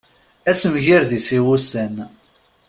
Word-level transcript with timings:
Asemgired-is 0.51 1.27
i 1.37 1.39
wussan. 1.45 1.95